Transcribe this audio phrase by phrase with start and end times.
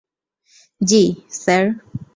[0.81, 1.03] জ্বী,
[1.41, 1.65] স্যার!